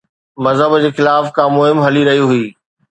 [0.45, 2.45] مذهب جي خلاف ڪا مهم هلي رهي هئي؟